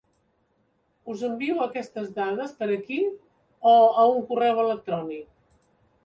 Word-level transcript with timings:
Us 1.13 1.19
envio 1.25 1.57
aquestes 1.65 2.07
dades 2.15 2.55
per 2.61 2.69
aquí 2.75 2.97
o 3.73 3.73
a 4.05 4.05
un 4.15 4.25
correu 4.31 4.63
electrònic? 4.63 5.61